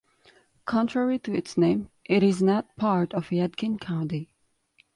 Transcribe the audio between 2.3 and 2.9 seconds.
not